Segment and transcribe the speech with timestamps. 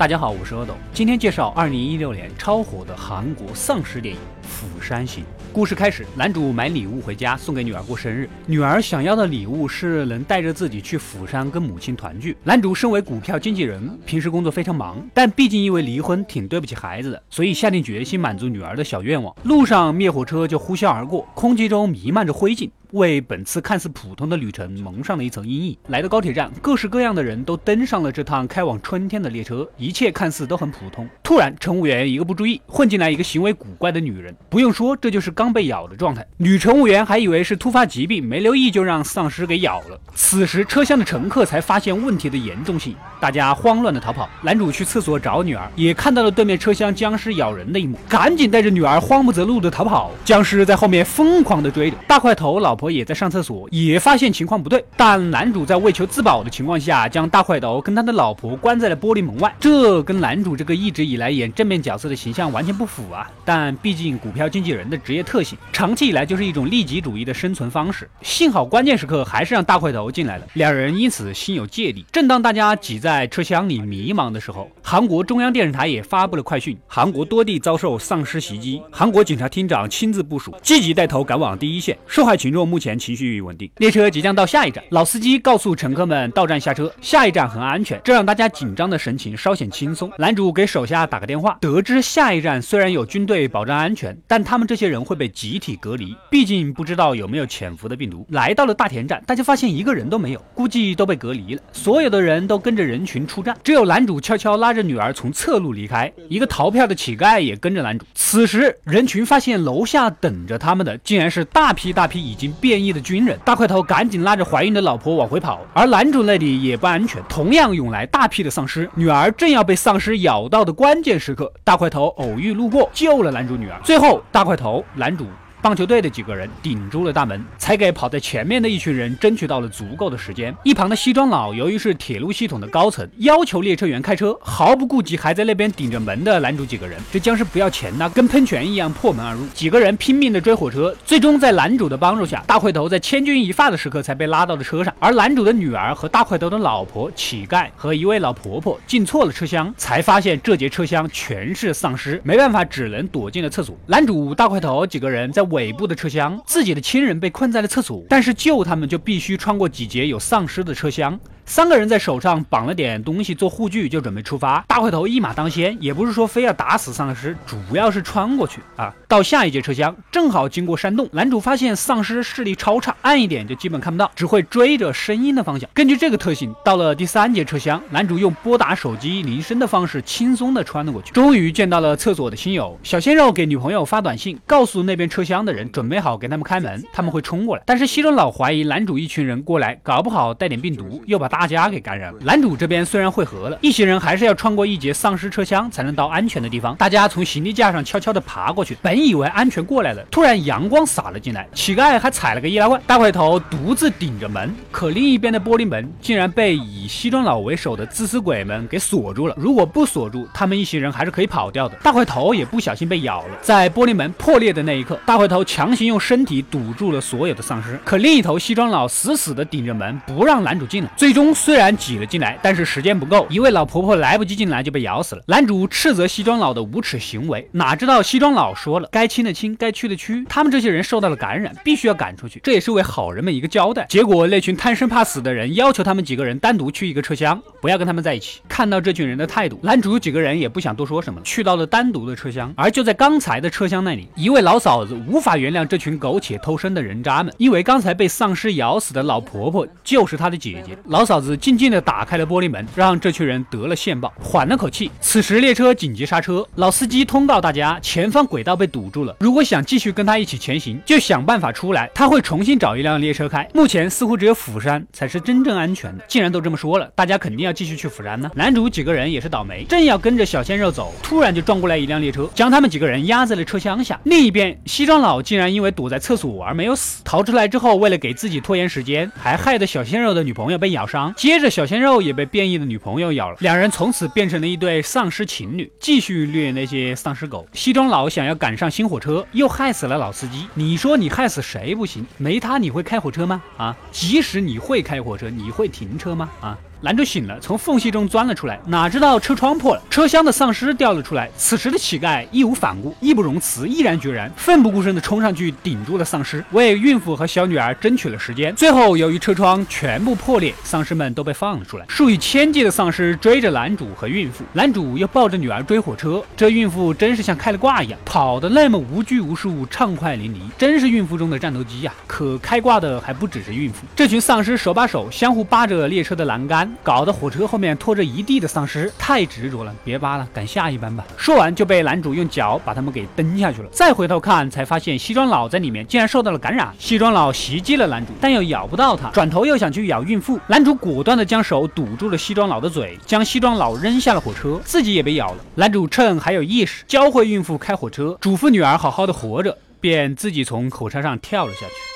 [0.00, 5.22] 大家好，我是阿斗，今天介绍二零一六年超火的韩国丧尸电影《釜山行》。
[5.52, 12.34] 故事开始，男主买礼物回家送给女儿过生日，女儿想要的礼物是能带着自己去釜山跟母亲团聚。
[12.42, 19.36] 男主身为股票经纪人，平时工作非常忙，但毕竟因为离婚挺对不起孩子的，所以下定决心满足女儿的小愿望。
[19.42, 22.70] 路上灭火车就呼啸而过，空气中弥漫着灰烬。
[22.92, 25.76] 为本次看似普通的旅程蒙上了一层阴影。
[25.88, 31.08] 来到高铁站，各式各样的人都登上了这趟开往春天的列车，一切看似都很普通。
[31.22, 34.34] 突然，乘务员一个不注意，混进来一个行为古怪的女人。
[34.48, 36.26] 不用说，这就是刚被咬的状态。
[36.38, 40.00] 女乘务员还以为是突发疾病，没留意就让丧尸给咬了。
[40.14, 44.28] 此时，车厢的乘客才发现问题的严重性，大家慌乱的逃跑。
[44.42, 50.10] 男主去厕所找女儿，也看到了对面车厢僵尸咬人的一幕，赶紧带着女儿慌不择路的逃跑。
[50.24, 52.79] 僵尸在后面疯狂的追着，大块头老。
[52.80, 63.30] 婆也在上厕所，也发现情况不对，但男主在为求自保的情况下，将大块头跟他的老婆关在了玻璃门外，这跟男主这个一直以来演正面角色的形象完全不符啊！
[63.44, 68.08] 但毕竟股票经纪人的职业特性，长期以来就是一种利己主义的生存方式。
[68.22, 72.06] 幸好关键时刻还是让大块头进来了，两人因此心有芥蒂。
[72.10, 84.82] 正当大家挤在车厢里迷茫的时候，韩国中央电视台也发布了快讯：韩国多地遭受丧尸袭击，韩国警察厅长亲自部署，积极带头赶往第一线，受害群众目前情绪稳定，列车即将到下一站。
[84.90, 90.10] 老司机告诉乘客们到站下车，下一站很安全，这让大家紧张的神情稍显轻松。
[90.16, 98.24] 男主给手下打个电话，得知下一站虽然有军队保障安全，但他们这些人会被集体隔离，毕竟不知道有没有潜伏的病毒。
[98.30, 101.62] 来到了大田站，大家发现一个人都没有，估计都被隔离了。
[101.72, 106.12] 所有的人都跟着人群出站，只有男主悄悄拉着女儿从侧路离开。
[106.28, 108.06] 一个逃票的乞丐也跟着男主。
[108.14, 113.00] 此时人群发现楼下等着他们的竟然是大批大批已经变异的。
[113.00, 118.88] 军人大块头赶紧拉着怀孕的老婆往回跑，而男主那里也不安全，同样涌来大批的丧尸。
[118.94, 123.80] 女儿正要被丧尸咬到的关键时刻，大块头偶遇路过，救了男主女儿。
[123.82, 125.26] 最后，大块头、男主。
[125.62, 130.54] 棒球队的几个人顶住了大门，才给跑在前面的一群人争取到了足够的时间。
[130.64, 136.98] 一旁的西装佬由于是铁路系统的高层，要求列车员开车，毫不顾及还在那边顶着门的男主几个人。
[137.12, 139.46] 这僵尸不要钱呐，跟喷泉一样破门而入。
[139.48, 144.94] 几个人拼命的追火车，最终在男主的帮助下，大块头在千钧一发的时刻才被拉到了车上。
[144.98, 153.76] 而男主的女儿和大块头的老婆乞丐和一位老婆婆进错了车厢，才发现这节车厢全是丧尸，没办法，只能躲进了厕所。
[153.86, 155.49] 男主大块头几个人在。
[155.50, 161.18] 尾部的车厢，自己的亲人被困在了厕所，但是救他们就必须穿过几节有丧尸的车厢。
[161.46, 164.64] 三个人在手上绑了点东西做护具，就准备出发。
[164.68, 168.94] 大块头一马当先，也不是说非要打死丧尸，主要是穿过去啊。
[169.08, 171.08] 到下一节车厢，正好经过山洞。
[171.12, 175.68] 男主发现丧尸视力超差，暗一点就基本看不到，只会追着声音的方向。
[175.74, 181.10] 根据这个特性，到了第三节车厢，男主用拨打手机铃声的方式轻松的穿了过去。
[181.12, 187.62] 终于见到了厕所的亲友，小鲜肉给女朋友发短信，告诉那边车厢的人准备好给他们开门，他们会冲过来。
[187.66, 191.50] 但是西装佬怀疑男主一群人过来，搞不好带点病毒，又把大。
[191.50, 192.18] 家给感染了。
[192.20, 196.76] 男主这边虽然汇合了，一行人还是要穿过一节丧尸车厢才能到安全的地方。
[196.76, 202.80] 大家从行李架上悄悄地爬过去，本以为安全过来了，突然阳光洒了进来，乞丐还踩了个易拉罐。
[202.86, 209.34] 大块头独自顶着门，可另一边的玻璃门竟然被以西装佬为首的自私鬼们给锁住了。
[209.36, 211.74] 如果不锁住，他们一行人还是可以跑掉的。
[211.82, 220.90] 大块头也不小心被咬了，在玻璃门破裂的那一刻，大块头强行用身体堵住了所有的丧尸，可另一头西装佬死死地顶着门，不让男主进来。
[220.96, 221.19] 最终。
[221.34, 225.22] 虽然挤了进来，但是时间不够，一位老婆婆来不及进来就被咬死了。
[225.26, 233.86] 男主斥责西装佬的无耻行为，哪知道西装佬说了，该亲的亲，该去的去，他们这些人受到了感染，必须要赶出去，这也是为好人们一个交代。
[233.88, 238.40] 结果那群贪生怕死的人要求他们几个人单独去一个车厢，不要跟他们在一起。
[238.48, 242.52] 看到这群人的态度，男主几个人也不想多说什么，去到了单独的车厢。
[242.56, 250.76] 而就在刚才的车厢那里，一位老嫂子无法原谅这群苟且偷生的人渣们，因为刚才被丧尸咬死的老婆婆就是她的姐姐。
[250.86, 251.20] 老嫂。
[251.20, 254.90] 子静静地打开了玻璃门，让这群人得了线报，缓了口气。
[255.02, 259.14] 此时列车紧急刹车，老司机通告大家，前方轨道被堵住了。
[259.20, 261.90] 如果想继续跟他一起前行，就想办法出来。
[261.94, 263.46] 他会重新找一辆列车开。
[263.52, 266.02] 目前似乎只有釜山才是真正安全的。
[266.08, 268.30] 既然都这么说了，大家肯定要继续去釜山呢。
[268.34, 274.00] 男主几个人也是倒霉，正要跟着小鲜肉走，突然就撞过来一辆列车，将他们几个人压在了车厢下。
[274.04, 280.99] 另一边，西装佬竟然因为躲在厕所而没有死，逃出来之后，为了给自己拖延时间，还害得小鲜肉的女朋友被咬伤。
[281.16, 287.46] 接着，小鲜肉也被变异的女朋友咬了，两人从此变成了一对丧尸情侣，继续虐那些丧尸狗。
[287.52, 290.46] 西装佬想要赶上新火车，又害死了老司机。
[290.54, 292.06] 你说你害死谁不行？
[292.16, 293.42] 没他你会开火车吗？
[293.56, 296.28] 啊，即使你会开火车，你会停车吗？
[296.40, 296.58] 啊？
[296.82, 301.30] 男主醒了，从缝隙中钻了出来，哪知道车窗破了，车厢的丧尸掉了出来。
[301.36, 308.54] 此时的乞丐义无反顾，义不容辞，毅然决然，奋不顾身地冲上去顶住了丧尸，为孕妇和小女儿争取了时间。
[308.54, 311.84] 最后，由于车窗全部破裂，丧尸们都被放了出来。
[311.86, 316.22] 数以千计的丧尸追着男主和孕妇，男主又抱着女儿追火车。
[316.34, 321.92] 这孕妇真是像开了挂一样，跑得那么无拘无束，畅快淋漓，真是孕妇中的战斗机呀！
[322.06, 329.74] 可开挂的还不只是孕妇，这群丧尸手把手，相互扒着列车的栏杆，搞得火车后面拖着一地的丧尸，太执着了！
[329.84, 331.04] 别扒了，赶下一班吧。
[331.16, 333.68] 说完就被男主用脚把他们给蹬下去了。
[333.70, 336.72] 再回头看，才发现西装佬在里面竟然受到了感染。
[336.78, 340.38] 西装佬袭击了男主，但又咬不到他，转头又想去咬孕妇。
[340.46, 345.44] 男主果断的将手堵住了西装佬的嘴，将西装佬扔下了火车，自己也被咬了。
[345.54, 351.89] 男主趁还有意识，教会孕妇开火车，嘱咐女儿好好的活着，便自己从火车上跳了下去。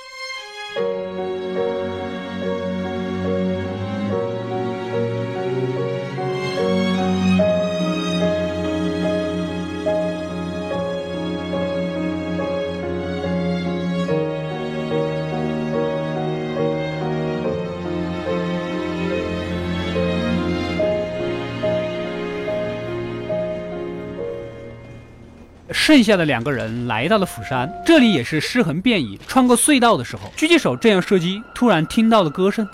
[25.87, 29.19] 剩下的两个人来到了釜山，这里也是尸横遍野。
[29.29, 32.67] 穿过隧道的时候，狙击手正要射击，突然听到了歌声。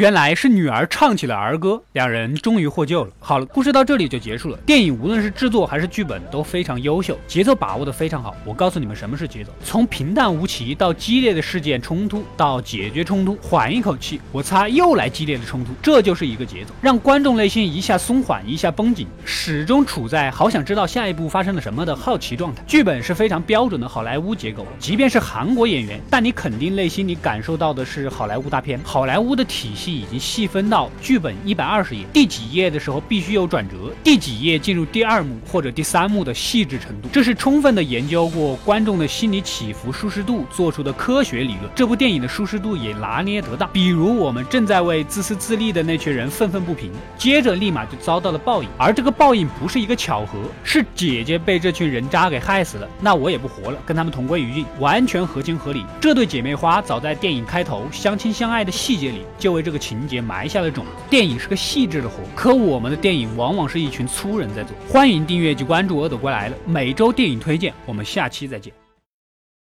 [0.00, 3.10] 原来是女儿唱起了儿歌，两人终于获救了。
[3.20, 4.56] 好了，故事到这里就结束了。
[4.64, 8.34] 电影无论是制作还是剧本都非常优秀，节奏把握的非常好。
[8.46, 22.62] 我告诉你们什么是节奏，从平淡无奇到激烈的事件冲突，到解决冲突，缓一口气，我擦，又来激烈的冲突，这就是一个节奏，让观众内心一下松缓，一下绷紧，始终处在好想知道下一步发生了什么的好奇状态。
[22.66, 29.89] 剧本是非常标准的好莱坞结构，即便是韩国演员，但你肯定内心里感受到的是好莱坞大片，好莱坞的体系。
[29.90, 41.70] 已经细分到剧本一百二十页，第几页的时候必须有转折，第几页进入第二幕或者第三幕的细致程度，这是充分的研究过观众的心理起伏舒适度做出的科学理论。
[41.74, 43.68] 这部电影的舒适度也拿捏得当。
[43.72, 55.86] 比如我们正在为自私自利的那群人愤愤不平，接着立马就遭到了报应，而这个报应不是一个巧合，是姐姐被这群人渣给害死了，那我也不活了，跟他们同归于尽，完全合情合理。
[56.00, 59.69] 这对姐妹花早在电影开头相亲相爱的细节里就为这。
[59.70, 60.90] 这个情节埋下了种子。
[61.08, 64.76] 电影是个细致的活，可我们的电影往往是一群粗人在做。
[64.88, 68.79] 欢迎订阅及关注《恶斗归来了》，每周电影推荐，我们下期再见。